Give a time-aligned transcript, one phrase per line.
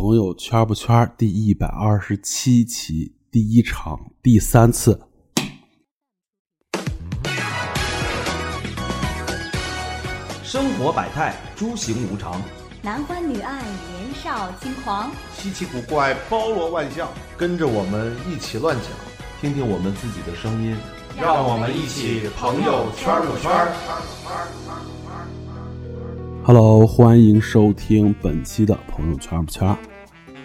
[0.00, 4.96] 朋友圈不圈第一百二十七期第一场第三次，
[10.44, 12.40] 生活百态，诸行无常，
[12.80, 18.86] 男欢女爱，年少轻狂，稀奇古怪，包罗万象，跟着我们一起乱讲，
[19.40, 20.76] 听听我们自己的声音，
[21.20, 23.50] 让我们一起朋友圈不圈。
[26.48, 29.76] Hello，欢迎收听本期的朋友圈不圈。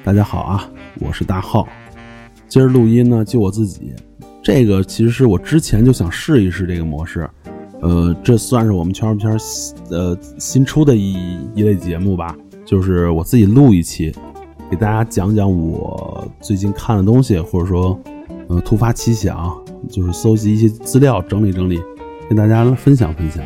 [0.04, 1.66] 大家好啊，我是大浩。
[2.46, 3.94] 今儿录音呢，就我自己。
[4.44, 7.30] 这个其实是我之前就想试一试这个模式，
[7.80, 9.38] 呃，这算是我们圈不圈
[9.92, 12.36] 呃新出的一一类节目吧，
[12.66, 14.14] 就是我自己录一期，
[14.70, 17.98] 给大家讲讲我最近看的东西，或者说
[18.50, 19.58] 呃突发奇想，
[19.90, 21.82] 就是搜集一些资料，整理整理，
[22.28, 23.42] 跟大家分享分享。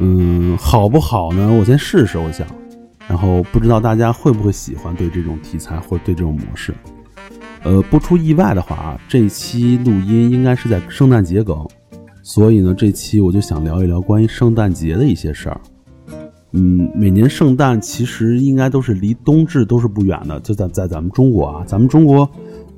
[0.00, 1.52] 嗯，好不好呢？
[1.52, 2.46] 我先试试，我想，
[3.08, 6.74] 然后不知道大家会不会喜欢对这种题材或者对这种模式。
[7.62, 11.64] 呃，不出意外的话啊，这期录音应该是在圣诞节梗，
[12.22, 15.60] 所以呢，这期我就想聊一聊关于圣诞节的一些事儿。
[16.52, 22.28] 嗯，每年圣诞其实应该都是离冬至都是不远的，就在在咱们中国啊，咱们中国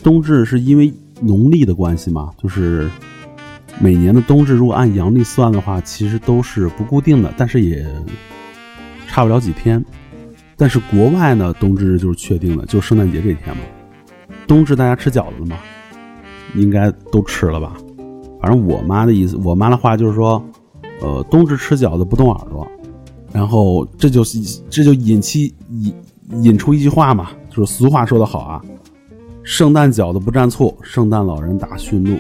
[0.03, 2.91] 冬至是因为农历的关系嘛，就是。
[3.81, 7.87] 每年的冬至，如果按阳历算的话，其实都是不固定的，但是也
[9.07, 9.85] 差不了几天。
[10.57, 13.63] 但是国外呢，冬至就是确定的，就圣诞节这天嘛。
[14.47, 15.57] 冬至大家吃饺子了吗？
[16.55, 17.77] 应该都吃了吧。
[18.41, 20.43] 反正我妈的意思，我妈的话就是说，
[21.03, 22.67] 呃，冬至吃饺子不动耳朵。
[23.33, 24.41] 然后这就是
[24.71, 25.95] 这就引起引
[26.43, 28.63] 引出一句话嘛，就是俗话说得好啊，
[29.43, 32.17] 圣诞饺子不蘸醋，圣诞老人打驯鹿。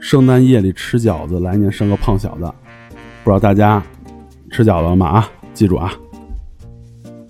[0.00, 2.50] 圣诞夜里吃饺子，来年生个胖小子。
[3.22, 3.82] 不知道大家
[4.50, 5.06] 吃饺子了吗？
[5.06, 5.92] 啊，记住啊。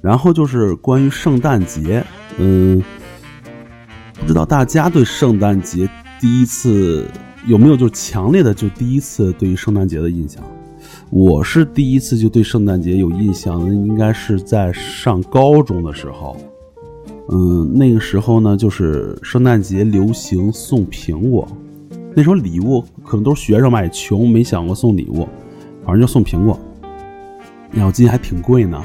[0.01, 2.03] 然后就是关于圣诞节，
[2.39, 2.83] 嗯，
[4.21, 5.87] 不知道大家对圣诞节
[6.21, 7.05] 第一次
[7.47, 10.43] 有没有就强烈的就第一次对于圣诞节的印象？
[11.11, 16.37] 我是第一次就对圣诞节有印象的，应该是在上高中的时候。
[17.33, 21.47] 嗯，那个时候呢，就是圣诞节流行送苹果。
[22.15, 25.29] 那时候礼物可能都是学生吧，也穷，没想过送礼物，
[25.85, 26.59] 反正就送苹果。
[27.71, 28.83] 然后今还挺贵呢，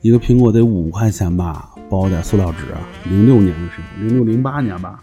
[0.00, 2.64] 一个苹果得五块钱吧，包点塑料纸。
[3.08, 5.00] 零六年的时候，零六零八年吧，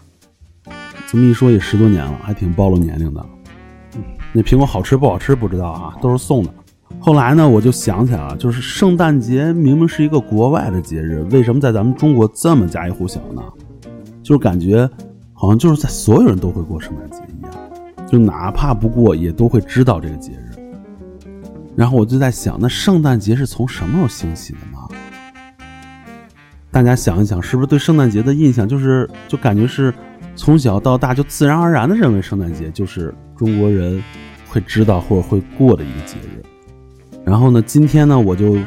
[1.06, 3.24] 这么一说也十多年了，还挺暴露年龄的。
[4.34, 6.52] 那苹果好吃不好吃不知道啊，都是送的。
[6.98, 13.42] 后来呢，我就想起来了，就是圣诞节明明是一个国外的节日，为什么在咱们中国这么家喻户晓呢？
[14.22, 14.88] 就是感觉。
[15.40, 17.52] 好像就是在所有人都会过圣诞节一样，
[18.08, 20.50] 就哪怕不过也都会知道这个节日。
[21.76, 24.78] 然后我就在想，那圣诞节是从什么时候兴起的呢？
[26.72, 29.94] 大家想一想，是不是对圣诞节的印象就是就感觉是
[30.34, 34.02] 从小到大就自然而然的认为圣诞节就是中国人
[34.48, 36.42] 会知道或者会过的一个节日。
[37.24, 38.58] 然后呢，今天呢，我就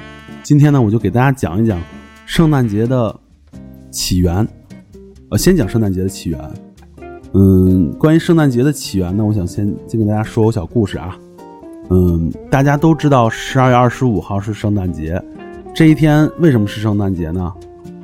[0.41, 1.77] 今天呢，我就给大家讲一讲
[2.25, 3.13] 圣诞节的
[3.91, 4.47] 起源。
[5.31, 6.37] 呃，先讲圣诞节的起源。
[7.33, 11.17] 嗯，关于圣诞节的起源呢，我想先先跟大家说个小故事啊。
[11.89, 15.21] 嗯，大家都知道十二月二十五号是圣诞节，
[15.73, 17.53] 这一天为什么是圣诞节呢？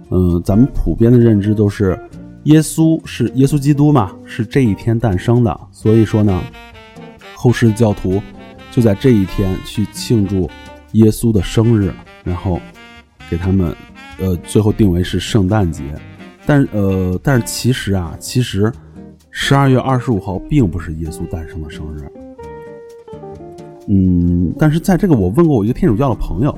[0.10, 2.00] 嗯，咱们普遍的认知都是
[2.44, 6.42] 耶稣是耶稣基督嘛，是这一天诞生的，所以说呢，
[7.36, 8.22] 后世教徒
[8.72, 10.50] 就在这一天去庆祝
[10.94, 12.58] 耶稣的生日，然后
[13.30, 13.76] 给他们
[14.18, 15.84] 呃最后定为是圣诞节。
[16.48, 18.72] 但呃，但是其实啊，其实
[19.32, 22.10] 十二月二十五号并不是耶稣诞生的生日。
[23.90, 26.58] 嗯，但是在这个我问过我一个天主教的朋友，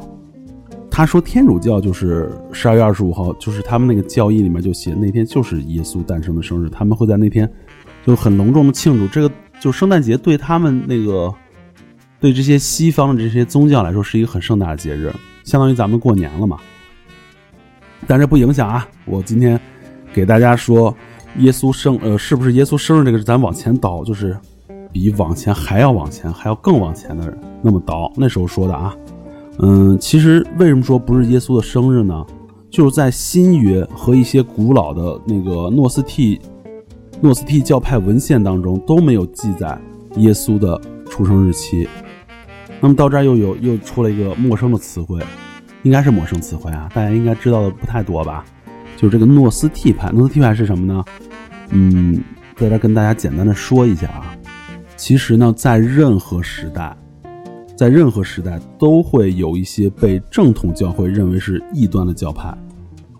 [0.92, 7.52] 他说天主教就是十二月二十五号，就是他们那个教义里面就写那天就是耶稣诞生的生日，他们会在那天
[8.06, 9.08] 就很隆重的庆祝。
[9.08, 11.34] 这个就圣诞节对他们那个
[12.20, 15.12] 对这些西方的这些宗教来说是一个很盛大的节日，
[15.44, 16.60] 相当于咱们过年了嘛。
[18.06, 19.60] 但这不影响啊，我今天。
[20.14, 20.96] 给大家说，
[21.38, 23.20] 耶稣生呃是不是耶稣生日这个？
[23.24, 24.38] 咱往前倒，就是
[24.92, 28.12] 比往前还要往前，还要更往前的人那么倒。
[28.16, 28.96] 那时候说的啊，
[29.60, 32.26] 嗯，其实为什么说不是耶稣的生日呢？
[32.72, 36.40] 就是在新约和一些古老的那个诺斯替
[37.20, 39.76] 诺斯替教派文献当中都没有记载
[40.18, 40.80] 耶稣的
[41.10, 41.88] 出生日期。
[42.80, 45.20] 那么到这儿又有又出了一个陌生的词汇，
[45.82, 48.46] 应该是陌生词汇啊，大家应该知道的不太多吧？
[49.00, 51.02] 就是这个诺斯替派，诺斯替派是什么呢？
[51.70, 52.22] 嗯，
[52.58, 54.36] 在这跟大家简单的说一下啊。
[54.98, 56.94] 其实呢，在任何时代，
[57.78, 62.54] 在任何时代都会有一些被正统教会认为是异端的教派，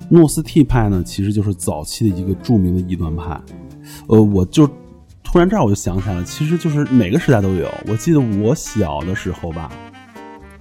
[0.10, 3.40] 诺斯替派呢，其实就是早期的一个著名的异端派。
[4.08, 4.68] 呃，我就
[5.24, 7.74] 突然这儿我就想起来了，其实就是每个时代都有。
[7.88, 9.72] 我记得我小的时候吧，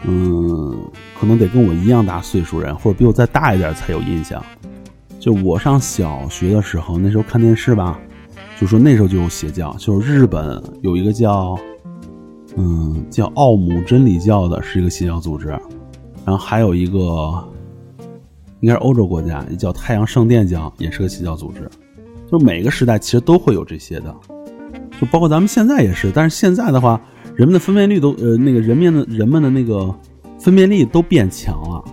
[0.05, 0.79] 嗯，
[1.19, 4.41] 可能得跟我一样大岁数人，或者比我再大一点才有印象。
[5.29, 8.01] 就我上小学的时候，那时候看电视吧，
[8.59, 11.55] 就说那时候就有邪教，就是日本有一个叫，
[12.57, 15.49] 嗯，叫奥姆真理教的，是一个邪教组织，
[16.25, 17.47] 然后还有一个。
[18.61, 21.69] 应该是欧洲国家，也叫太阳圣殿教，也是个邪教组织。
[22.33, 24.17] 就每个时代其实都会有这些的，
[24.99, 26.11] 就包括咱们现在也是。
[26.11, 26.99] 但是现在的话，
[27.37, 29.95] 人们的分辨率都呃那个人面的人们的那个
[30.41, 31.85] 分辨力都变强了，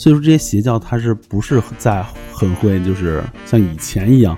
[0.00, 2.02] 所以说这些邪教它是不是在
[2.32, 4.34] 很会就是像以前一样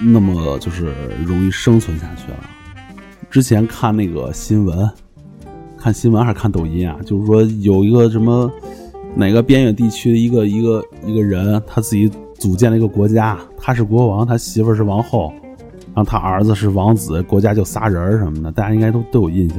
[0.00, 0.92] 那么就是
[1.24, 2.38] 容易生存下去了？
[3.30, 4.90] 之前看那个新闻，
[5.78, 6.98] 看新闻还是看抖音啊？
[7.06, 8.50] 就是说有一个什么。
[9.12, 15.32] 哪个边远地区的一个一个一个人，他自己组建了一个国家，他是国王，他媳妇是王后，
[15.86, 19.58] 然后他儿子是王子，国家就仨人什么的，大家应该都都有印象。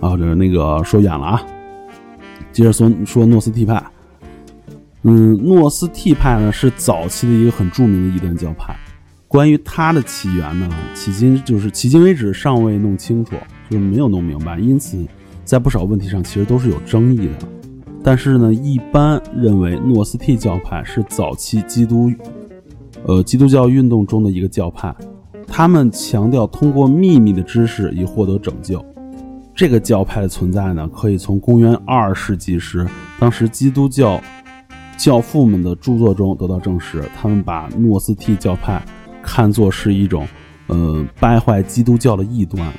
[0.00, 1.42] 啊，就是那个说远了啊，
[2.54, 3.84] 接着说说诺斯替派。
[5.02, 8.74] 嗯，诺斯替派呢是早期的一个很著名的异端教派，
[9.28, 13.34] 关于它的起源呢，迄今就是迄今为止尚未弄清楚，
[13.68, 15.04] 就是没有弄明白，因此
[15.44, 17.48] 在不少问题上其实都是有争议的。
[18.02, 22.10] 但是呢，一般认为诺斯替教派是早期基督，
[23.04, 24.94] 呃，基督教运动中的一个教派。
[25.46, 28.82] 他们强调通过秘密的知识以获得拯救。
[29.54, 32.86] 这个教派的存在呢，可以从公元二世纪时，
[33.20, 34.20] 当时基督教
[34.96, 37.02] 教父们的著作中得到证实。
[37.16, 38.84] 他们把诺斯替教派
[39.22, 40.26] 看作是一种，
[40.66, 42.72] 呃，败坏基督教的异端。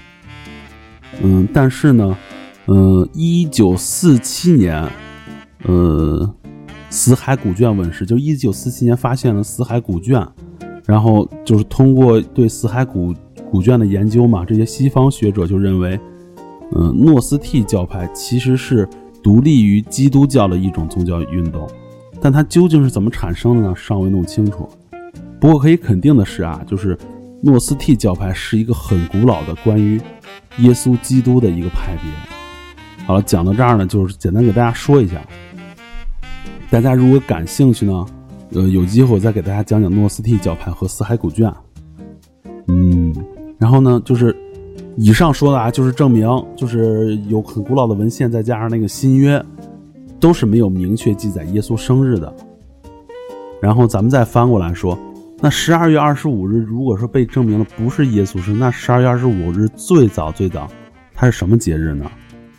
[1.22, 2.18] 嗯，但是呢，
[2.68, 4.88] 嗯，一九四七年。
[5.68, 6.32] 呃，
[6.92, 10.24] 死海古卷问世，就一九四七年发现了死海古卷，
[10.86, 13.12] 然后就是通过对死海古
[13.50, 16.00] 古卷的研究嘛，这些西方学者就认为，
[16.74, 18.88] 嗯，诺斯替教派其实是
[19.22, 21.68] 独立于基督教的一种宗教运动，
[22.22, 23.74] 但它究竟是怎么产生的呢？
[23.76, 24.68] 尚未弄清楚。
[25.40, 26.98] 不过可以肯定的是啊，就是
[27.42, 30.02] 诺斯替教派是一个很古老的关于
[30.58, 32.12] 耶稣基督的一个派别。
[33.06, 35.22] 好了，讲到这儿呢，就是简单给大家说一下。
[36.72, 38.06] 大家如果感兴趣呢，
[38.54, 41.54] 呃，有机会我再给大家讲讲诺斯替教派和死海古卷。
[42.68, 43.14] 嗯，
[43.60, 44.36] 然后呢，就是
[44.98, 49.44] 以上说的啊，就是证明，就是有很古老的文献，再加上那个新约，
[50.20, 52.34] 都是没有明确记载耶稣生日的。
[53.62, 54.98] 然后咱们再翻过来说，
[55.40, 60.70] 那十二月二十五日，如果说被证明了不是耶稣生，那十二月二十五日最早最早，
[61.14, 62.10] 它是什么节日呢？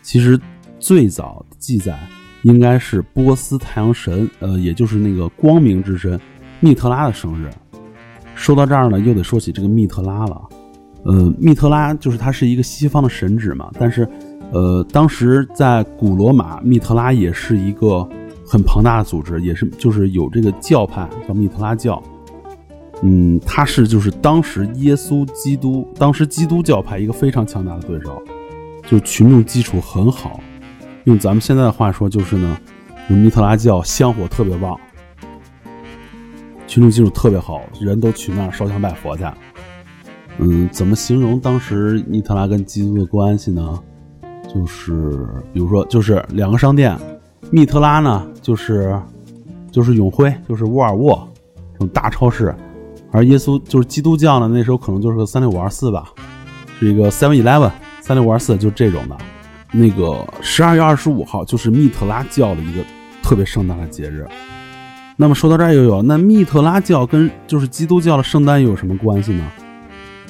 [0.03, 0.39] 其实
[0.79, 1.99] 最早记载。
[2.43, 6.21] 应该是波斯太阳神，呃，也就是那个光明之神
[6.61, 7.51] 密特拉的生日。
[8.37, 10.41] 说到这儿呢，又得说起这个密特拉了。
[11.05, 14.09] 呃，密特拉就是它是一个西方的神祇嘛，但是，
[14.51, 18.09] 呃，当时在古罗马，密特拉也是一个
[18.45, 22.03] 很庞大的组织，也是就是有这个教派叫密特拉教。
[23.03, 28.23] 嗯，他是就是当时耶稣基督，当时基督教派一个非常强大的对手，
[28.85, 30.41] 就是群众基础很好。
[31.05, 32.59] 用咱们现在的话说，就是呢，
[33.07, 34.77] 密特拉教香火特别旺，
[36.67, 39.23] 群众基础特别好，人都去那儿烧香拜佛去。
[40.39, 43.79] 嗯，怎么形容当时密特拉跟基督的关系呢？
[44.53, 46.97] 就是，比如说，就是两个商店，
[47.51, 48.99] 密特拉呢，就是
[49.71, 51.29] 就是永辉，就是沃尔沃
[51.73, 52.55] 这种大超市，
[53.11, 56.13] 而耶稣就是基督教呢，那时候可能就是个三六五二四吧，
[56.79, 59.17] 是一个 Seven Eleven 三六五二四，就这种的。
[59.73, 62.83] 那个十二月二十五号就是密特拉教的一个
[63.23, 64.27] 特别盛大的节日。
[65.17, 69.45] 那么说到这儿又有，那密特拉教跟就是基督教的圣诞又有什么关系呢？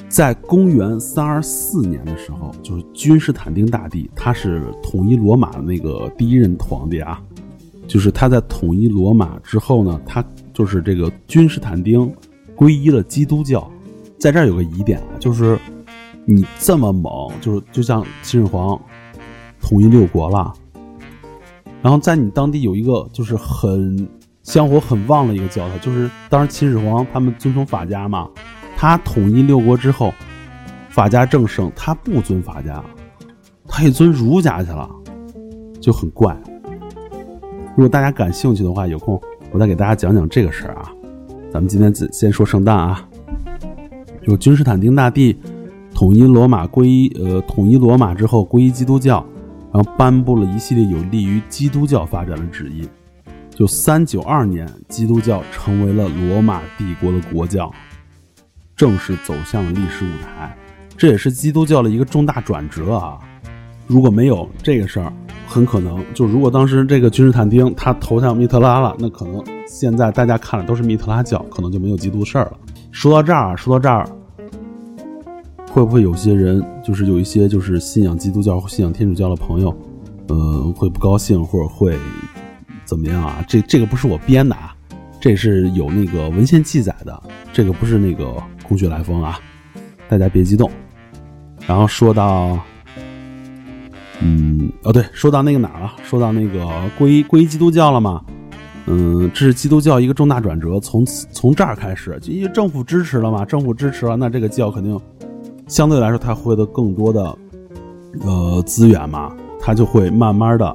[0.09, 7.21] 在公元三二四年的时候，就是君士坦丁大帝，他是统一罗马的那个第一任皇帝啊。
[7.87, 10.23] 就是他在统一罗马之后呢，他
[10.53, 12.13] 就是这个君士坦丁
[12.55, 13.69] 皈依了基督教。
[14.19, 15.59] 在这儿有个疑点啊，就是
[16.25, 18.79] 你这么猛，就是就像秦始皇。
[19.59, 20.53] 统一六国了，
[21.81, 24.07] 然后在你当地有一个就是很
[24.43, 28.29] 香火很旺的一个教派，就是当时秦始皇他们尊崇法家嘛，
[28.79, 30.13] 他统一六国之后，
[30.87, 32.83] 法家正盛，他不尊法家，
[33.67, 34.87] 他也尊儒家去了，
[35.81, 36.37] 就很怪。
[37.75, 39.19] 如果大家感兴趣的话，有空
[39.51, 40.91] 我再给大家讲讲这个事儿啊。
[41.51, 43.03] 咱们今天先先说圣诞啊，
[44.21, 45.35] 就君士坦丁大帝
[45.91, 49.25] 统一罗马归一呃统一罗马之后皈依基督教。
[49.73, 52.87] 然后颁布了一系列有利于基督教发展的旨意，
[53.49, 57.71] 就三九二年，基督教成为了罗马帝国的国教，
[58.77, 60.55] 正式走向了历史舞台。
[60.95, 63.19] 这也是基督教的一个重大转折啊！
[63.85, 65.11] 如果没有这个事儿，
[65.47, 72.53] 很可能就如果当时这个君士坦丁他投向密特拉了，那可能现在大家看的都是密特拉教，可能就没有基督事儿了。
[72.91, 74.09] 说到这儿，说到这儿，
[75.71, 79.75] 会不会有些人就是有一些就是信仰基督教信仰天主教的朋友，
[80.27, 81.95] 呃，会不高兴或者会
[82.85, 83.45] 怎么样啊？
[83.47, 84.75] 这这个不是我编的啊，
[85.21, 88.33] 这是有那个文献记载的，这个不是那个
[88.67, 89.39] 空穴来风啊，
[90.09, 90.69] 大家别激动。
[91.65, 92.57] 然后说到，
[94.21, 95.93] 嗯，哦对，说到那个哪儿了？
[96.03, 96.65] 说到那个
[96.97, 98.21] 皈依皈依基督教了吗？
[98.85, 104.97] 嗯，这是基督教一个重大转折，从此从这儿开始，就因为政府支持了嘛，政府支持了，那这个教肯定
[105.67, 107.37] 相对来说它获得更多的
[108.21, 110.73] 呃资源嘛，它就会慢慢的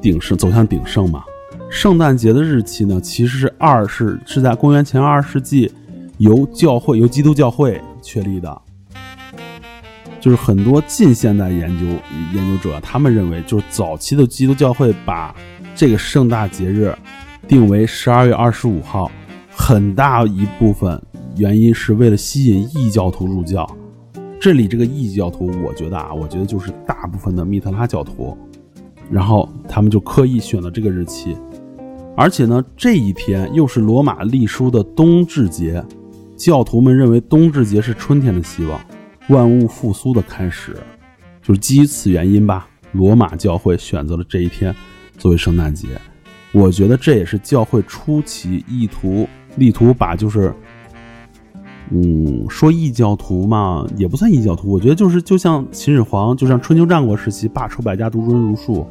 [0.00, 1.24] 鼎盛，走向鼎盛嘛。
[1.68, 5.70] 圣诞节的日期呢，其实是二是是在公元前二世纪
[6.20, 8.62] 由教会由基督教会确立的。
[10.20, 11.86] 就是很多近现代研究
[12.34, 15.34] 研究者，他们认为，就是早期的基督教会把
[15.74, 16.94] 这个盛大节日
[17.48, 19.10] 定为十二月二十五号，
[19.50, 21.00] 很大一部分
[21.36, 23.66] 原因是为了吸引异教徒入教。
[24.38, 28.36] 这里这个异教徒，我觉得啊，我觉得就是大部分的密特拉教徒，
[29.10, 31.34] 然后他们就刻意选了这个日期，
[32.14, 35.82] 而且呢，这一天又是罗马历书的冬至节，
[36.40, 38.80] 教徒们认为冬至节是春天的希望。
[39.28, 40.74] 万物复苏的开始，
[41.42, 42.66] 就是基于此原因吧。
[42.92, 44.74] 罗马教会选择了这一天
[45.18, 45.86] 作为圣诞节，
[46.52, 50.52] 我觉得这也是教会初期意图力图把就是，
[51.90, 54.70] 嗯，说异教徒嘛，也不算异教徒。
[54.70, 58.86] 我觉得就是就像秦始皇，就像春秋战国时期罢黜百家，独尊儒术，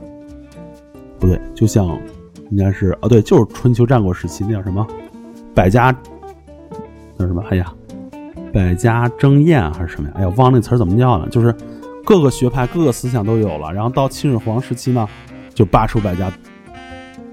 [1.17, 1.99] 不对，就像
[2.51, 4.85] 应该是啊，对，就是春秋战国时期那叫什么
[5.55, 5.91] 百家
[7.19, 7.43] 叫什么？
[7.51, 7.71] 哎呀。
[8.51, 10.15] 百家争艳还是什么呀？
[10.17, 11.29] 哎呀，忘了那词儿怎么叫了？
[11.29, 11.53] 就是
[12.03, 13.71] 各个学派、各个思想都有了。
[13.71, 15.07] 然后到秦始皇时期呢，
[15.53, 16.31] 就罢黜百家，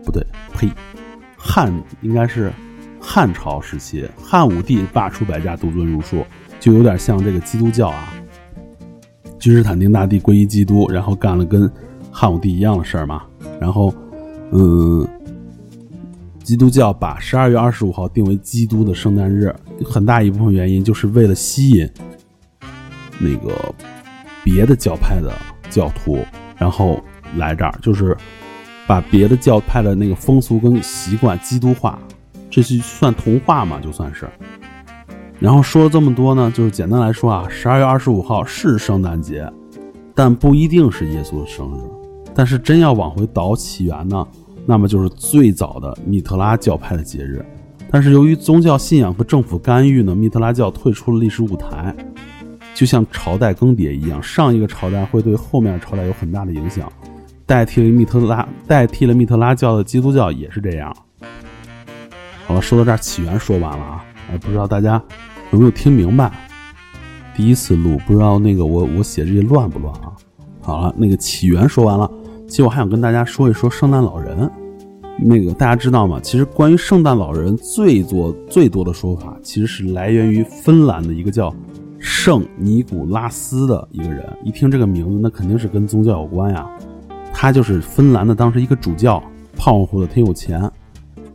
[0.04, 0.68] 不对，呸，
[1.34, 2.52] 汉应该是
[3.00, 6.22] 汉朝时期，汉武帝罢黜百家，独尊儒术，
[6.60, 8.12] 就有点像这个基督教啊。
[9.38, 11.70] 君士坦丁大帝皈依基督，然后干了跟
[12.10, 13.22] 汉武帝一样的事儿嘛。
[13.58, 13.90] 然后，
[14.52, 15.08] 嗯。
[16.44, 19.52] 基督教把十二月二十五号定为基督的圣诞日，
[19.84, 21.88] 很大一部分原因就是为了吸引
[23.18, 23.74] 那个
[24.44, 25.32] 别的教派的
[25.70, 26.24] 教徒，
[26.56, 27.02] 然后
[27.36, 28.16] 来这儿，就是
[28.86, 31.98] 把别的教派的那个风俗跟习惯基督化，
[32.50, 33.80] 这是算同化嘛？
[33.80, 34.28] 就算是。
[35.38, 39.46] 然后说了这么多呢，就是简单来说啊，十二月二十五号是圣诞节，
[40.14, 41.80] 但不一定是耶稣的生日。
[42.34, 44.26] 但是真要往回倒起源呢？
[44.64, 47.44] 那么就是最早的密特拉教派的节日，
[47.96, 51.96] 但是由于宗教信仰和政府干预呢，密特拉教退出了历史舞台，
[52.74, 56.92] 就像朝代更迭一样，上一个朝代会对后面朝代有很大的影响，
[57.46, 60.94] 代替了密特拉代替了密特拉教的基督教也是这样。
[62.46, 65.02] 好了，说到这儿起源说完了啊，哎，不知道大家
[65.50, 66.30] 有没有听明白？
[67.34, 70.12] 第一次录，不知道那个我我写这些乱不乱啊？
[70.60, 72.10] 好了，那个起源说完了。
[72.46, 74.50] 其实我还想跟大家说一说圣诞老人，
[75.18, 76.20] 那个大家知道吗？
[76.22, 81.54] 其实关于圣诞老人最多最多的说法，其实是来源于芬兰的一个叫
[81.98, 84.24] 圣尼古拉斯的一个人。
[84.44, 86.68] 一听这个名字，那肯定是跟宗教有关呀。
[87.32, 89.22] 他就是芬兰的当时一个主教，
[89.56, 90.70] 胖乎乎的，挺有钱。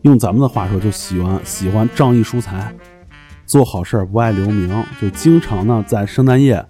[0.03, 2.73] 用咱们的话说，就喜欢喜欢仗义疏财，
[3.45, 4.69] 做好事儿不爱留名，
[5.01, 6.63] 就经常呢在圣诞夜，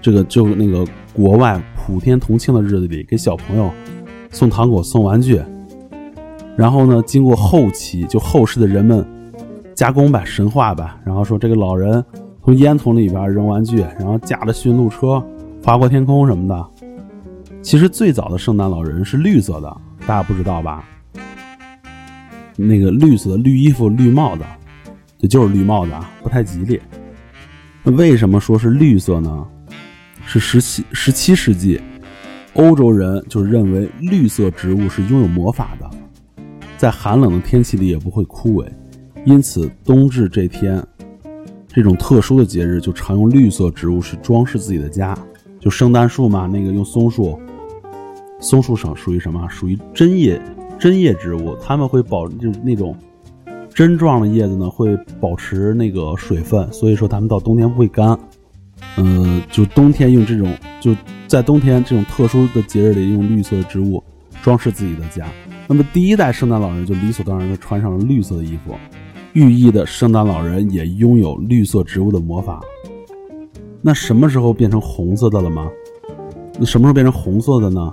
[0.00, 1.62] 这个就那个国外。
[1.84, 3.68] 普天同庆的日子里，给小朋友
[4.30, 5.42] 送糖果、送玩具，
[6.56, 9.06] 然后呢，经过后期就后世的人们
[9.74, 12.04] 加工吧、神话吧，然后说这个老人
[12.44, 15.24] 从烟囱里边扔玩具，然后驾着驯鹿车
[15.64, 16.68] 划过天空什么的。
[17.62, 20.84] 其实最早的圣诞老人是绿色的，大家不知道吧？
[22.56, 24.42] 那个绿色的绿衣服、绿帽子，
[25.18, 26.80] 这就是绿帽子啊，不太吉利。
[27.84, 29.46] 为什么说是绿色呢？
[30.26, 31.80] 是十七十七世纪，
[32.54, 35.90] 欧洲人就认为绿色植物是拥有魔法的，
[36.82, 38.66] 在寒冷的天气里也不会枯萎，
[39.24, 40.84] 因此冬至这天，
[41.68, 45.16] 这种特殊的节日就常用绿色植物去装饰自己的家，
[45.60, 47.38] 就圣诞树嘛，那个用松树，
[48.40, 49.48] 松树上属于什么？
[49.48, 50.42] 属于针叶
[50.76, 52.96] 针叶植物，它们会保就是那种
[53.72, 58.18] 针状的叶子呢，会保持那个水分，所以说它们到冬天不会干。
[58.96, 60.96] 嗯，就冬天用这种，就
[61.28, 64.02] 在冬天这种特殊的节日里用绿色植物
[64.42, 65.28] 装饰自己的家。
[65.68, 68.74] 那么第一代圣诞老人就理所当然的穿上了绿色的衣服，
[69.32, 72.60] 寓意的圣诞老人也拥有绿色植物的魔法。
[73.80, 75.68] 那什么时候变成红色的了吗？
[76.58, 77.92] 那什么时候变成红色的呢？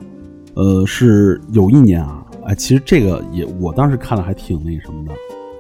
[0.56, 5.14] 呃，是有一年啊，哎，其实这个也我当时看了还挺那什么的，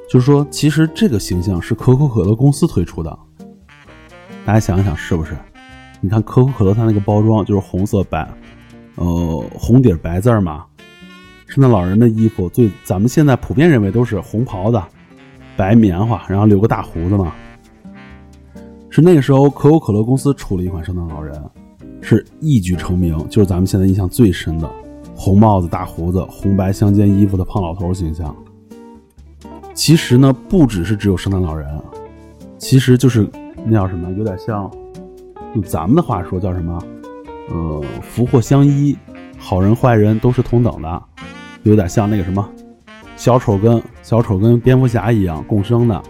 [0.09, 3.17] 就是说，其实这个形象是可口可乐公司推出的。
[4.45, 5.37] 大家想一想，是不是？
[6.01, 8.27] 你看可口可乐它那个包装就是红色白，
[8.95, 10.65] 呃，红底白字嘛。
[11.49, 14.79] 圣诞老人的衣服最咱们现在普遍认为都是红袍子、
[15.57, 17.33] 白棉花，然后留个大胡子嘛。
[18.91, 21.43] 是那个时候可口可乐公司出了一款圣诞老人，
[22.01, 24.69] 是一举成名，就是咱们现在印象最深的
[25.15, 28.35] 红帽子、大胡子、红白相间衣服的胖老头形象。
[29.73, 31.67] 其实呢，不只是只有圣诞老人，
[32.59, 33.27] 其实就是
[33.65, 34.69] 那叫什么，有点像
[35.55, 36.79] 用咱们的话说叫什么，
[37.49, 38.95] 呃，福祸相依，
[39.35, 41.03] 好人坏人都是同等的。
[41.63, 42.47] 有点像那个什么，
[43.15, 46.01] 小丑跟小丑跟蝙蝠侠一样共生的，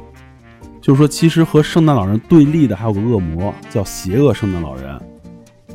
[0.81, 4.99] 就是说，其实和圣诞老人对立的还有个恶魔，叫邪恶圣诞老人，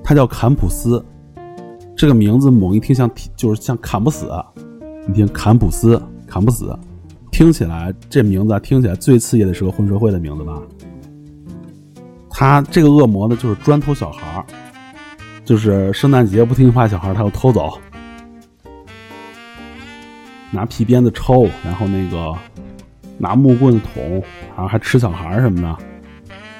[0.02, 1.04] 他叫坎普斯。
[1.96, 4.28] 这个名字猛一听像就是像砍不死，
[5.06, 6.76] 你听坎普斯砍不死，
[7.30, 10.60] 听起来这名字听起来最次也得是个混社会的名字吧？
[12.28, 14.44] 他这个恶魔呢，就是专偷小孩
[15.44, 17.78] 就是圣诞节不听话小孩他要偷走。
[20.54, 22.32] 拿皮鞭子抽，然后那个
[23.18, 24.23] 拿木棍捅，
[24.54, 25.76] 然后还吃小孩什么的，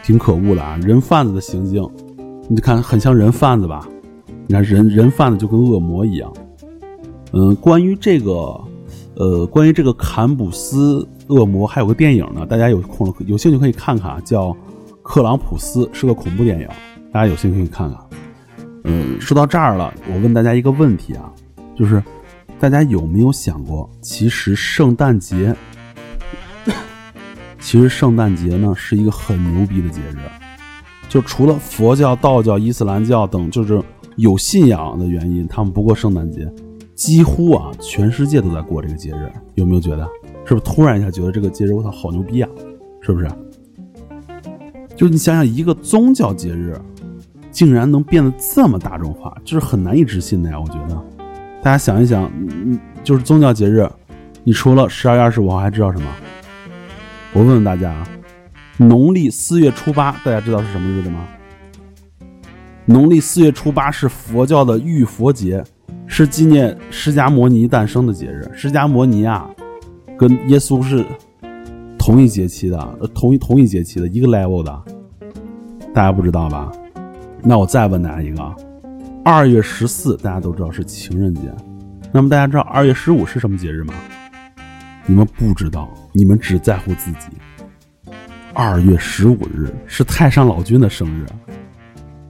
[0.03, 0.77] 挺可恶的啊！
[0.83, 1.89] 人贩子的行径，
[2.49, 3.89] 你看很像人贩子吧？
[4.49, 6.33] 你看人人贩子就跟恶魔一样。
[7.33, 8.61] 嗯，关于这个，
[9.15, 14.49] 呃，关于这个坎普斯恶魔，还有个电影呢，大家有空了有兴趣可以看看啊，叫
[15.05, 16.69] 《克朗普斯》，是个恐怖电影，
[17.13, 17.99] 大家有兴趣可以看看。
[18.83, 21.33] 嗯，说到这儿了，我问大家一个问题啊，
[21.77, 22.03] 就是。
[22.59, 25.55] 大家有没有想过，其实圣诞节，
[27.61, 30.17] 其实圣诞节呢是一个很牛逼的节日。
[31.09, 33.83] 就除了佛教、道教、伊斯兰教等，就是
[34.17, 36.51] 有信仰的原因，他们不过圣诞节。
[36.95, 39.31] 几乎啊，全世界都在过这个节日。
[39.57, 40.09] 有没有觉得？
[40.47, 42.49] 是不是突然一下觉得这个节日，我操，好牛逼啊？
[43.01, 43.29] 是不是？
[44.97, 46.81] 就你想想，一个宗教节日，
[47.51, 50.59] 竟然能变得这么大众化，就是很难以置信的呀！
[50.59, 51.14] 我觉得。
[51.65, 52.31] 大家想一想，
[53.03, 53.89] 就是宗教节日，
[54.45, 56.07] 你除了十二月二十五号还知道什么？
[57.33, 58.07] 我问问大家啊，
[58.77, 61.25] 农历四月初八，大家知道是什么日子吗？
[62.85, 65.65] 农历四月初八是佛教的浴佛节，
[66.07, 68.47] 是纪念释迦摩尼诞生的节日。
[68.53, 69.49] 释迦摩尼啊，
[70.19, 71.03] 跟耶稣是
[71.99, 72.79] 同一节期的，
[73.15, 74.83] 同一同一节期的一个 level 的，
[75.95, 76.71] 大家不知道吧？
[77.43, 78.55] 那我再问大家一个。
[79.25, 81.43] 二月十四，大家都知道是情人节。
[82.13, 83.95] 那么大家知道二月十五是什么节日吗？
[85.07, 87.29] 你们不知道，你们只在乎自己。
[88.53, 91.25] 二月十五日是太上老君的生日。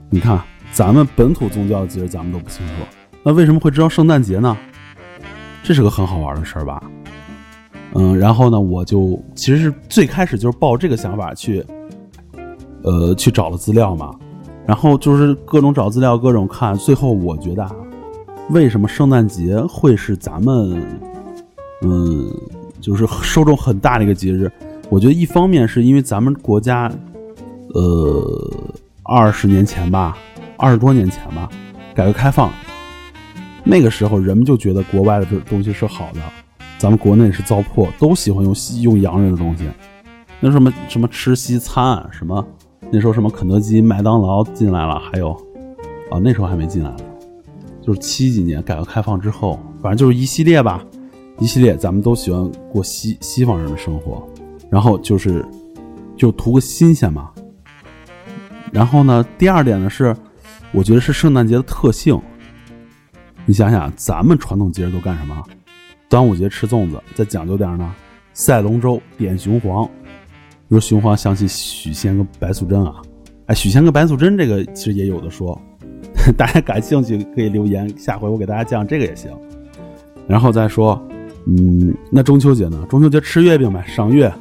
[0.09, 2.73] 你看，咱们本土宗教的节日咱们都不清楚，
[3.23, 4.57] 那为什么会知道圣诞节呢？
[5.63, 6.81] 这是个很好玩的事儿吧？
[7.95, 11.61] 嗯，然后呢，我就其实是最开始就是抱这个想法去，
[12.83, 14.17] 呃，去找了资料嘛。
[14.67, 17.71] 然后就是各种找资料，各种看，最后我觉得啊，
[18.49, 20.83] 为什么圣诞节会是咱们，
[21.83, 22.27] 嗯，
[22.81, 24.51] 就是受众很大的一个节日？
[24.89, 26.91] 我觉得一方面是因为咱们国家，
[27.73, 28.51] 呃，
[29.03, 30.17] 二十年前吧，
[30.57, 31.47] 二十多年前吧，
[31.93, 32.51] 改革开放，
[33.63, 36.19] 那个时候人们就觉得国外的这东西是好的，
[36.79, 39.69] 咱们国内是糟粕，都喜欢用西用洋人的东西，
[40.39, 42.43] 那什么什么吃西餐什么。
[42.91, 45.31] 那时候什么肯德基、麦当劳进来了，还有，
[46.09, 46.97] 啊，那时候还没进来呢，
[47.81, 50.85] 就是七几年改革开放之后，反正就是一系列吧，
[51.39, 54.25] 一系列，咱们都喜欢过西西方人的生活，
[54.69, 55.45] 然后就是，
[56.15, 57.31] 就图个新鲜嘛。
[58.71, 60.15] 然后呢，第二点呢是，
[60.71, 62.19] 我觉得是圣诞节的特性。
[63.45, 65.43] 你想想，咱们传统节日都干什么？
[66.07, 67.93] 端午节吃粽子，再讲究点呢，
[68.33, 69.89] 赛龙舟、点雄黄。
[70.67, 72.95] 比如雄黄想起许仙跟白素贞啊，
[73.45, 75.59] 哎，许仙跟白素贞这个其实也有的说，
[76.35, 79.31] 大家感兴趣可以留言，下回我给大家讲这个也行。
[80.27, 80.99] 然后再说，
[81.45, 82.83] 嗯，那中秋节呢？
[82.89, 84.33] 中秋节吃月饼呗，赏月，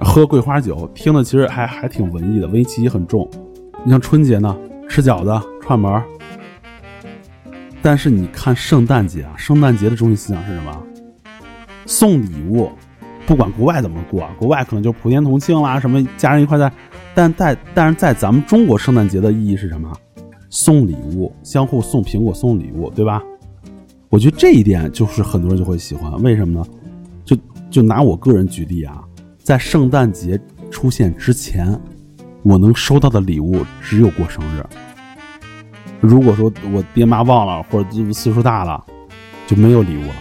[0.00, 3.28] 喝桂花酒，听的其实还还挺文艺的，文艺气息很重。
[3.84, 4.56] 你像春节呢，
[4.88, 6.00] 吃饺子、串门
[7.82, 10.82] 但是你看圣诞节啊，圣诞节的中心思想是什么？
[11.86, 12.70] 送礼物。
[13.32, 16.70] 不管国外怎么过，国外可能就普天同庆啦，什么家人一块在，
[17.14, 19.90] 但在但是在咱们中国圣诞节的意义是什么？
[20.50, 23.22] 送礼物，相互送苹果，送礼物，对吧？
[24.10, 26.66] 我觉得这一点就是很多人就会喜欢，为什么呢？
[27.24, 27.34] 就
[27.70, 29.02] 就拿我个人举例啊，
[29.38, 30.38] 在圣诞节
[30.70, 31.74] 出现之前，
[32.42, 34.62] 我能收到的礼物只有过生日。
[36.02, 38.84] 如果说我爹妈忘了，或者岁数大了，
[39.46, 40.16] 就没有礼物了。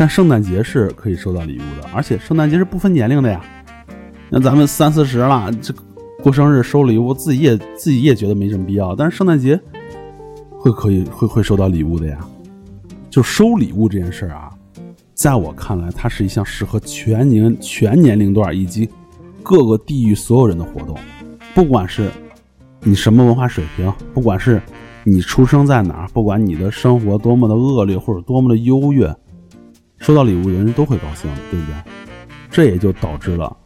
[0.00, 3.38] 但圣诞节是可以收到礼物的，而且圣诞节是不分年龄的呀。
[4.30, 5.74] 那咱们三四十了，这
[6.22, 8.96] 过生日收礼物，自己也自己也觉得没什么必要。
[8.96, 9.60] 但是圣诞节
[10.52, 12.18] 会可以会会收到礼物的呀。
[13.10, 14.48] 就收礼物这件事儿啊，
[15.12, 18.88] 在我看来，它是一项适合全年全年龄段以及
[19.42, 20.96] 各个地域所有人的活动，
[21.54, 22.10] 不管是。
[22.82, 23.92] 你什么文化水平？
[24.14, 24.62] 不管是
[25.04, 29.14] 你出生在哪儿，不管你的生活多么的恶劣或者多么的优越，
[30.00, 31.74] 收到礼物人人都会高兴，对不对？
[32.50, 33.56] 这也就导致了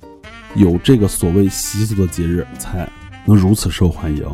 [0.56, 2.88] 有这个所谓习俗的节日才
[3.24, 4.24] 能如此受欢迎，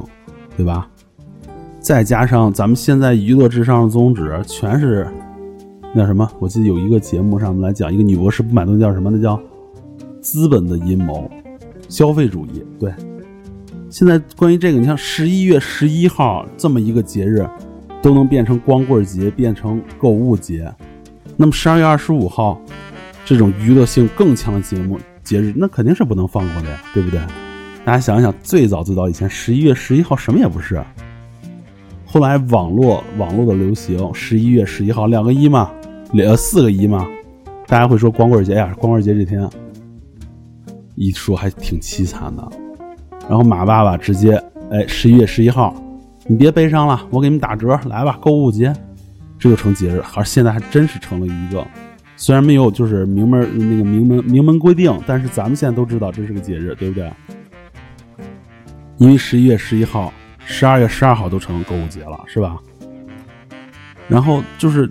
[0.56, 0.88] 对吧？
[1.78, 5.06] 再加上咱们现在娱乐至上的宗旨全是
[5.94, 6.28] 那什么？
[6.38, 9.10] 我记得有一个节目上面来讲，一个女博士不买东西叫什么？
[9.10, 9.40] 那叫
[10.20, 11.30] 资本的阴谋，
[11.88, 12.92] 消费主义，对。
[13.90, 17.48] 现在关于这个，你像十一月十一号这么一个节日，
[18.00, 20.72] 都能变成光棍节，变成购物节。
[21.40, 22.60] 那么十二月二十五号，
[23.24, 27.18] 这种娱乐性更强的节目节日，那肯定是不能放过的呀，对不对？
[27.82, 30.84] 大家想一想，最早最早以前，十一月十一号什么也不是。
[32.04, 35.70] 后来网络网络的流行，十一月十一号两个一嘛，
[36.12, 37.08] 两四个一嘛，
[37.66, 39.48] 大家会说光棍节呀，光棍节这天，
[40.94, 42.46] 一说还挺凄惨的。
[43.26, 44.34] 然后马爸爸直接，
[44.70, 45.74] 哎，十一月十一号，
[46.26, 48.70] 你别悲伤了，我给你们打折，来吧，购物节，
[49.40, 50.00] 这就成节日。
[50.14, 51.66] 而，现在还真是成了一个，
[52.16, 57.10] 虽然没有就是明门那个明门明门规定，但是咱们现在都知道这是个节日，对不对？
[58.98, 60.12] 因为十一月十一号、
[60.44, 62.58] 十二月十二号都成购物节了，是吧？
[64.06, 64.88] 然后就是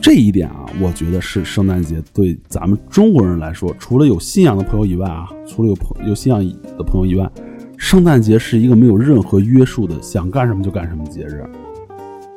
[0.00, 6.44] 这一点啊，我觉得是圣诞节对咱们中国人来说，除了有信仰的朋友以外啊，除了有朋有信仰
[6.76, 7.30] 的朋友以外。
[7.78, 11.44] 圣诞节是一个没有任何约束的，想干什么就干什么节日，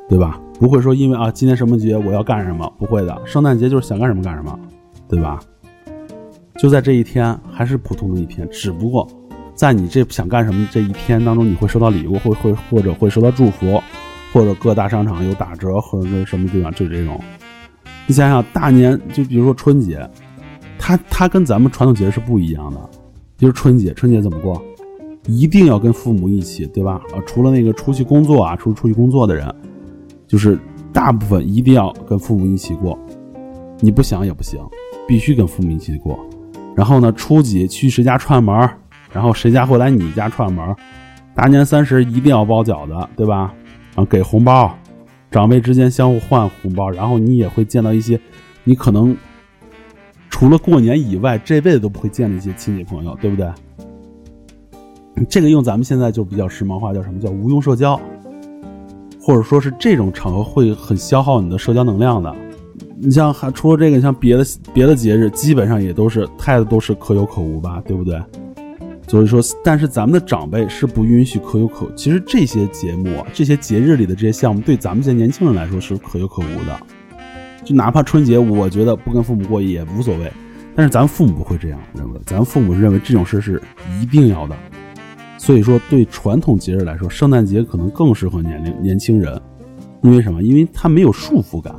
[0.08, 0.40] 对吧？
[0.58, 3.20] 不会说因为啊今天什么节我要干什么，不会的。
[3.24, 4.58] 圣诞节就是想干什么干什么，
[5.08, 5.40] 对吧？
[6.58, 9.06] 就在这一天，还是普通的一天，只不过
[9.54, 13.80] 在你这想干什么这一天当中，你会收到礼物，会会或者会收到祝福，
[14.32, 17.20] 或者各大商场有打折，或者是什么地方就这种。
[18.06, 20.08] 你想想，大年就比如说春节，
[20.78, 22.80] 它它跟咱们传统节日是不一样的。
[23.36, 24.62] 比如春节，春节怎么过？
[25.26, 27.00] 一定要跟父母一起，对吧？
[27.12, 29.52] 啊，除了那个出去工作啊，出出去工作的人，
[30.26, 30.58] 就是
[30.92, 32.98] 大部分一定要跟父母一起过。
[33.80, 34.60] 你不想也不行，
[35.06, 36.18] 必须跟父母一起过。
[36.74, 38.54] 然后呢，初几去谁家串门，
[39.12, 40.74] 然后谁家会来你家串门。
[41.34, 43.52] 大年三十一定要包饺子，对吧？
[43.94, 44.74] 然后给红包，
[45.30, 46.90] 长辈之间相互换红包。
[46.90, 48.18] 然后你也会见到一些
[48.64, 49.16] 你可能
[50.30, 53.50] 除了过年以外这辈子都不会见的一些亲戚朋友，对不对？
[55.28, 57.98] 这个用咱们现在就比较时髦化，叫什么叫无用社交，
[59.26, 62.32] 或者说是这种场合会很消耗你的社交能量的。
[62.96, 68.22] 你像还除了这个，你像别的别的节日，基本上也都是态度都是可有可无吧，对不对？
[69.08, 71.90] 所以说，但是咱们的长辈是不允许可有可。
[71.96, 76.80] 其实这些节目、这些节日里的这些项目，对咱们这些年轻人来说是可有可无的。
[77.64, 80.32] 就哪怕春节，我觉得不跟父母过也无所谓。
[80.76, 83.60] 但是咱父母不会这样认为，咱父母认为这种事是
[84.00, 84.54] 一定要的。
[85.46, 89.40] 所以说，对传统节日来说，圣诞节可能更适合年龄年轻人，
[90.02, 90.42] 因为什么？
[90.42, 91.72] 因为它没有束缚感，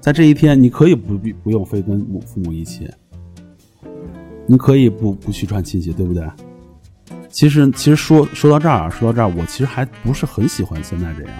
[0.00, 2.88] 在这一天，你可以不必不用非跟母父母一起，
[4.46, 6.26] 你可以不不去串亲戚，对不对？
[7.28, 11.32] 其实，其实说说到这儿啊，说到这儿，我其实还不是很喜欢现在这样，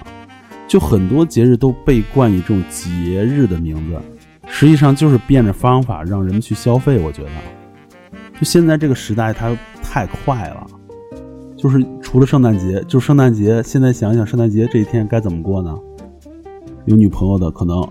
[0.67, 2.85] 就很多节日都被冠以这种节
[3.25, 3.99] 日的名字，
[4.45, 6.99] 实际上就是变着方法让人们去消费。
[6.99, 7.29] 我觉得，
[8.39, 10.67] 就现在这个时代，它太快了。
[11.61, 13.61] 就是除了圣诞节，就圣诞节。
[13.61, 15.77] 现在想想，圣诞节这一天该怎么过呢？
[16.85, 17.87] 有女朋友的可能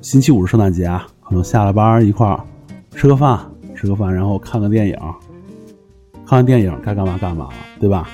[0.00, 2.40] 星期五是圣诞节啊，可能下了班一块儿
[2.94, 3.40] 吃个饭，
[3.74, 4.96] 吃个饭，然后看个电影，
[6.24, 8.08] 看完电影该干嘛干嘛了，对吧？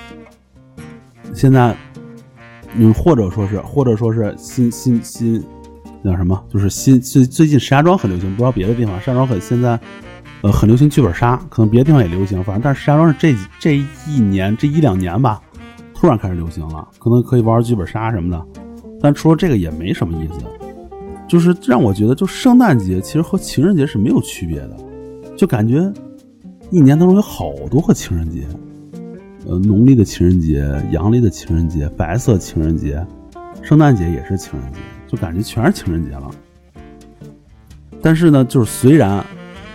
[1.34, 1.76] 现在，
[2.74, 5.44] 嗯，或者说是，或者说是新新新，
[6.02, 6.42] 叫什么？
[6.48, 9.78] 就是新最最近石家庄很流行，不知道别的地方，石家庄很现在。
[10.44, 15.40] 呃，很流行剧本杀，可能别的地方也流行，反正但是石家庄是这这一年这一两年吧，
[15.94, 18.46] 突然开始流行了，可能可以玩剧本杀什么的。
[19.00, 20.44] 但除了这个也没什么意思，
[21.26, 24.76] 就是让我觉得，就圣诞节其实和情人节是没有区别的，
[25.34, 25.90] 就感觉
[26.70, 28.46] 一年当中有好多个情人节，
[29.46, 33.02] 呃，农历的情人节、阳历的情人节、白色情人节，
[33.62, 34.78] 圣诞节也是情人节。
[35.06, 36.30] 就感觉全是情人节了。
[38.02, 39.24] 但是呢，就是虽然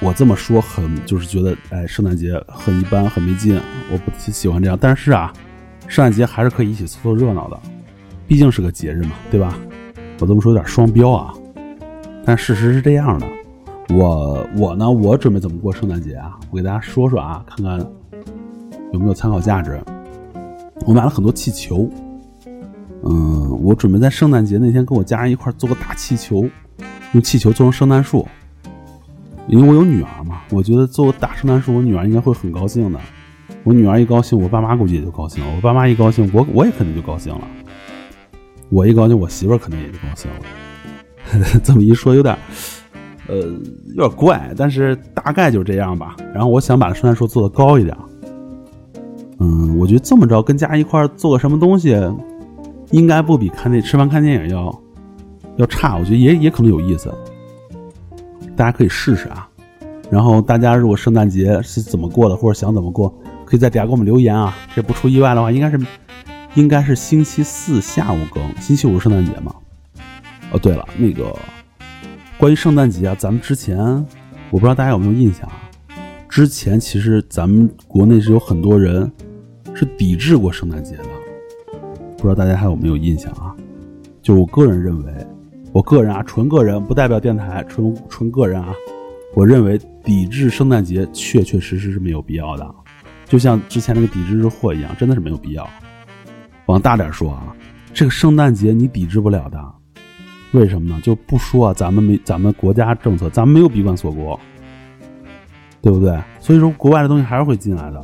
[0.02, 3.60] 我这么说很，就是觉得哎，圣诞节很一般，很没劲，
[3.92, 4.78] 我不喜欢这样。
[4.80, 5.34] 但是啊，
[5.88, 7.60] 圣诞节还是可以一起凑凑热闹的，
[8.26, 9.54] 毕竟是个节日嘛，对吧？
[10.20, 11.34] 我这么说有点双标啊，
[12.26, 13.28] 但事实是这样的。
[13.90, 16.38] 我我呢，我准备怎么过圣诞节啊？
[16.50, 17.80] 我给大家说说啊，看看
[18.94, 19.82] 有没有参考价值。
[20.86, 21.90] 我买了很多气球，
[23.04, 26.48] 嗯，我准备在圣诞节那天跟我家人一块做个大气球，
[27.12, 28.26] 用气球做成圣诞树。
[29.50, 33.00] 因为我有女儿嘛，我觉得做个大圣诞树，我女儿应该会很高兴的。
[33.64, 35.52] 我女儿一高兴，我爸妈估计也就高兴了。
[35.56, 37.42] 我爸妈一高兴，我我也肯定就高兴了。
[38.70, 41.60] 我一高兴，我媳妇儿肯定也就高兴了。
[41.64, 42.38] 这么一说，有点。
[43.28, 43.36] 呃，
[43.96, 46.16] 有点怪，但是大概就这样吧。
[46.34, 47.96] 然后我想把圣诞树做的高一点。
[49.40, 51.96] 嗯，我觉得这么着跟家一块做个什么东西，
[52.92, 54.82] 应该不比看那吃饭看电影要
[55.58, 55.98] 要差。
[55.98, 57.14] 我觉得也也可能有意思，
[58.60, 59.48] 大家可以试试啊。
[60.12, 63.08] 然后大家如果圣诞节是怎么过的，或者想怎么过，
[63.46, 64.54] 可以在底下给我们留言啊。
[64.76, 65.80] 这不出意外的话，应该是
[66.56, 69.56] 应该是星期四下午更，星期五圣诞节嘛。
[70.52, 71.34] 哦，对了，那个。
[72.38, 73.78] 关于圣诞节啊，咱们之前
[74.50, 75.56] 我不知道大家有没有印象啊？
[76.28, 79.10] 之前其实咱们国内是有很多人
[79.74, 81.04] 是抵制过圣诞节的，
[82.18, 83.56] 不知道大家还有没有印象啊？
[84.22, 85.14] 就我个人认为，
[85.72, 88.74] 我个人啊，纯个人，不代表电台，纯纯个人啊，
[89.36, 92.76] 我认为抵制圣诞节确确实实是没有必要的，
[93.26, 95.68] 就像之前那个抵制日货一样，真的是没有必要。
[96.66, 97.56] 往大点说啊，
[97.94, 99.60] 这个圣诞节你抵制不了的。
[100.52, 101.00] 为什么呢？
[101.04, 104.40] 就不说啊咱们没咱们国家政策，咱们没有闭关锁国，
[105.80, 106.20] 对不对？
[106.40, 108.04] 所以说国外的东西还是会进来的。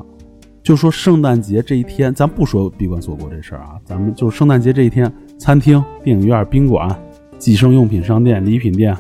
[0.62, 6.96] 就说圣诞节这一天，咱不说闭关锁国这事儿啊，咱们就是圣诞节这一天，餐厅、电影院、宾馆、
[7.38, 8.96] 计生用品商店、礼品店、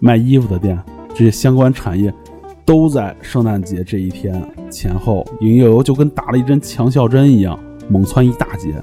[0.00, 0.78] 卖衣服的店，
[1.10, 2.12] 这些相关产业
[2.64, 8.74] 都在圣诞节这一天前后营业额就跟打了一针强效针一样，猛窜一大截。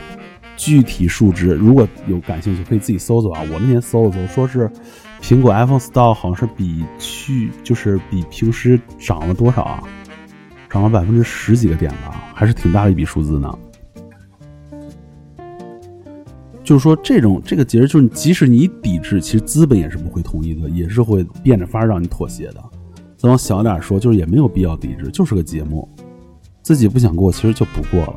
[0.58, 3.42] 具体数值如果有感兴趣，可以自己搜搜啊。
[3.52, 4.72] 我那天搜了搜，说是
[5.22, 9.84] 苹果 iPhone Store 好像是比去就是比平时涨了多少啊？
[10.70, 13.54] 涨了百分之十几个点吧，还是挺大的一笔数字呢。
[16.66, 22.56] 就是说，这种这个节日，就是即使你抵制，其实资本也是不会同意的，也是会变着法让你妥协的。
[23.16, 25.88] 再往小点说，就是也没有必要抵制，就是个节目，
[26.64, 28.16] 自己不想过，其实就不过了。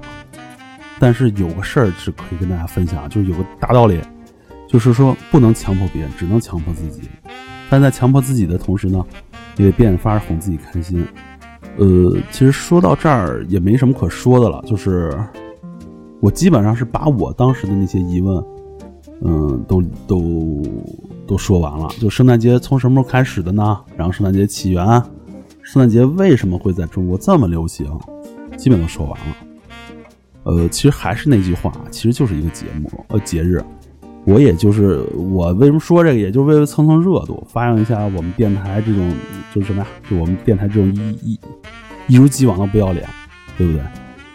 [0.99, 4.01] 但是有个事儿是可以跟大家分享，就是有个大道理，
[4.67, 7.03] 就是说不能强迫别人，只能强迫自己。
[7.71, 9.05] 但在强迫自己的同时呢，
[9.59, 11.07] 也得变着法哄自己开心。
[11.77, 15.17] 呃，其实说到这儿也没什么可说的了，就是
[16.21, 18.45] 我基本上是把我当时的那些疑问，
[19.23, 20.63] 嗯，都都
[21.27, 21.89] 都说完了。
[22.01, 23.79] 就圣诞节从什么时候开始的呢？
[23.97, 24.85] 然后圣诞节起源，
[25.63, 27.87] 圣诞节为什么会在中国这么流行，
[28.57, 29.37] 基本都说完了。
[30.45, 33.63] 呃，其实还是那句话，其实就是一个节目，呃，节日。
[34.25, 39.11] 我也就是我为什么说这个，也就是为了蹭蹭热度，发扬一下我们电台这种
[39.55, 39.87] 就是什么呀？
[40.11, 41.41] 就我们电台这种一一
[42.09, 43.09] 一如既往的不要脸，
[43.57, 43.83] 对不对？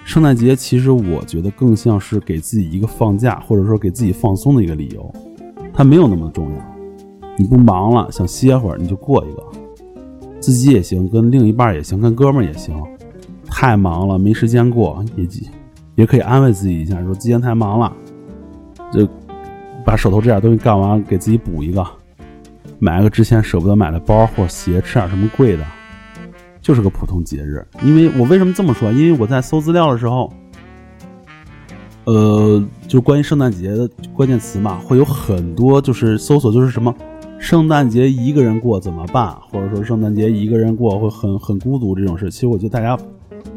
[0.05, 5.13] 圣诞节其实我觉得更像是给自己一个放假，或者说给自己放松的一个理由，
[5.73, 6.75] 它没有那么重要。
[7.37, 9.43] 你不忙了，想歇会儿，你就过一个，
[10.39, 12.75] 自己也行，跟另一半也行，跟哥们儿也行。
[13.45, 15.27] 太忙了，没时间过，也。
[15.95, 17.93] 也可以安慰自己一下，说今天太忙了，
[18.91, 19.07] 就
[19.85, 21.85] 把手头这点东西干完，给自己补一个，
[22.79, 25.63] 买个之前舍不得买的包或鞋，吃点什么贵的，
[26.63, 27.63] 就是个普通节日。
[27.83, 28.91] 因为我为什么这么说？
[28.91, 30.33] 因为我在搜资料的时候，
[32.05, 36.95] 呃，就关于圣诞节的关键词嘛，会有很多就是搜索，就是什么
[37.37, 42.31] 圣诞节一个人过怎么办，或者说圣诞节一个人过会很很孤独这种事。
[42.31, 42.97] 其实我觉得大家。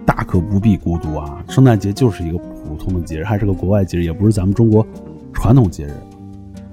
[0.05, 1.45] 大可不必孤独啊！
[1.49, 4.85] 圣诞节就是一个普通的节日，还是个国外节日，也不是咱们中国
[5.33, 5.90] 传统节日。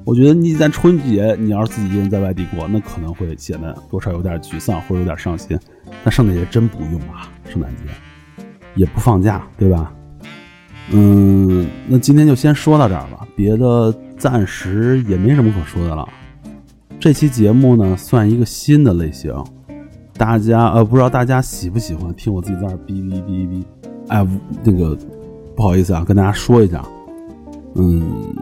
[0.05, 5.59] 我觉得你在春节，你要是自己一个人在外地过，那可能会显得多少有点沮丧或者有点伤心。
[6.03, 7.83] 那圣诞节真不用啊，圣诞节
[8.75, 9.93] 也不放假，对吧？
[10.91, 16.07] 嗯，那今天就先说到这儿吧，别的暂时也没什么可说的了。
[16.99, 19.33] 这期节目呢，算一个新的类型。
[20.15, 23.63] 大家呃，不知道大家喜不喜欢听我自己在那哔哔哔哔，
[24.09, 24.27] 哎，
[24.63, 24.95] 那个
[25.55, 26.85] 不好意思啊，跟大家说一下，
[27.75, 28.35] 嗯，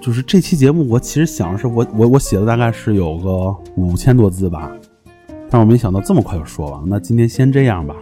[0.00, 4.72] 就是这期节目我其实想的是我我我写的大概是有个五千多字吧，
[5.52, 6.82] 但我没想到这么快就说完。
[6.86, 7.94] 那今天先这样吧，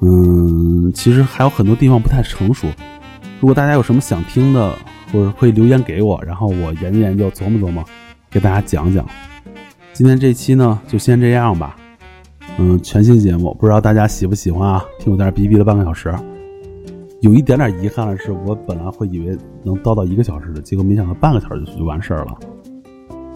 [0.00, 2.66] 嗯，其实还有很多地方不太成熟，
[3.40, 4.72] 如果大家有什么想听的，
[5.12, 7.84] 或者可以留言给我，然后我研究研究，琢磨琢磨，
[8.30, 9.06] 给大家讲讲。
[9.92, 11.76] 今天这期呢，就先这样吧。
[12.56, 14.82] 嗯，全新节目，不知道大家喜不喜欢啊？
[14.98, 16.14] 听我在这逼逼了半个小时，
[17.20, 22.34] 有一点点遗憾的是，我本来会以为能叨叨一个小时的，结果没想到半个小时就就完事儿了。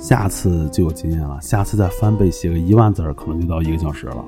[0.00, 4.24] 下次就有经验了，下次再翻倍写个一万字儿，可能就到一个小时了。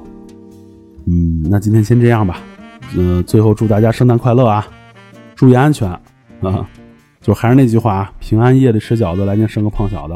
[1.06, 2.38] 嗯，那今天先这样吧。
[2.94, 4.66] 嗯、最后祝大家圣诞快乐啊！
[5.35, 6.68] 注意安全啊！
[7.22, 10.14] 就还是那句话啊，平安夜里吃饺子，来年生个胖小子。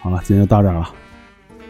[0.00, 0.88] 好了，今天就到这儿了，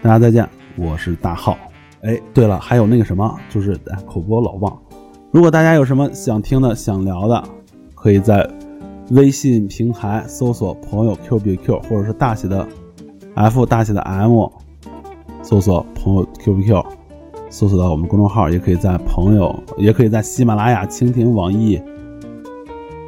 [0.02, 1.56] 大家再见，我是大浩。
[2.02, 3.74] 哎，对了，还有那个什么，就是，
[4.06, 4.78] 口播老忘。
[5.32, 7.42] 如果大家有什么想听的、想聊的，
[7.94, 8.48] 可以在
[9.12, 12.68] 微信平台搜索“朋友 Q B Q”，或者是大写的
[13.38, 14.50] F 大写的 M，
[15.44, 16.84] 搜索“朋友 QQ，
[17.48, 21.80] 搜索到我们公众号，也可以在朋友，也可以在喜马拉雅、蜻蜓、网易、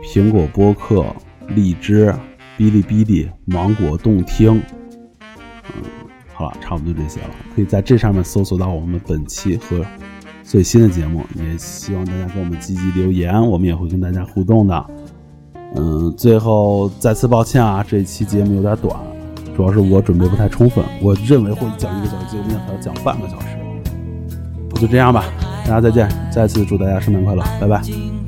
[0.05, 1.05] 苹果播客、
[1.49, 2.15] 荔枝、
[2.57, 4.63] 哔哩哔哩、芒果动听。
[5.75, 5.83] 嗯，
[6.33, 7.31] 好了，差不多这些了。
[7.57, 9.85] 可以在这上面搜索到我们本期和
[10.45, 14.87] 最新的节目，也希望大家给我们积极留言，我们也会跟大家互动的。
[15.75, 18.97] 嗯，最后再次抱歉啊，这一期节目有点短，
[19.57, 23.47] 主要是我准备不太充分，我认为会讲一个小时，结果没想到讲半个小时。
[24.81, 25.25] 就这样吧，
[25.67, 28.20] 大家再见，再次祝大家圣诞快乐，拜拜。